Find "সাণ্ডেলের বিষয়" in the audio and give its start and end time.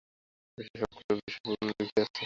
0.79-1.41